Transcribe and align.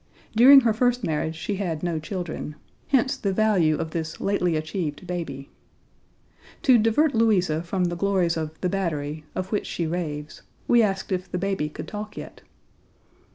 During 0.35 0.61
her 0.61 0.73
first 0.73 1.03
marriage, 1.03 1.35
she 1.35 1.57
had 1.57 1.83
no 1.83 1.99
children; 1.99 2.55
hence 2.87 3.15
the 3.15 3.31
value 3.31 3.75
of 3.77 3.91
this 3.91 4.19
lately 4.19 4.55
achieved 4.55 5.05
baby. 5.05 5.51
To 6.63 6.79
divert 6.79 7.13
Louisa 7.13 7.61
from 7.61 7.83
the 7.83 7.95
glories 7.95 8.35
of 8.35 8.59
"the 8.61 8.69
Battery," 8.83 9.25
of 9.35 9.51
which 9.51 9.67
she 9.67 9.85
raves, 9.85 10.41
we 10.67 10.81
asked 10.81 11.11
if 11.11 11.31
the 11.31 11.37
baby 11.37 11.69
could 11.69 11.87
talk 11.87 12.17
yet. 12.17 12.41